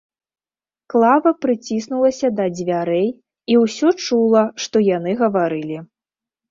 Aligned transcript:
Клава 0.93 1.33
прыціснулася 1.45 2.27
да 2.39 2.45
дзвярэй 2.57 3.07
і 3.55 3.61
ўсё 3.67 3.89
чула, 4.09 4.43
што 4.67 4.75
яны 4.97 5.11
гаварылі. 5.23 5.77